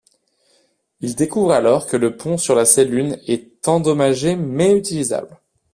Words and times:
Ils 1.01 1.13
découvrent 1.15 1.51
alors 1.51 1.85
que 1.85 1.95
le 1.95 2.17
pont 2.17 2.39
sur 2.39 2.55
la 2.55 2.65
Sélune 2.65 3.19
est 3.27 3.67
endommagé 3.67 4.35
mais 4.35 4.75
utilisable. 4.75 5.39